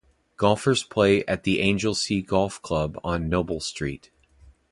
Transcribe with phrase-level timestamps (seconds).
[0.35, 4.09] Golfers play at the Anglesea Golf Club on Noble Street.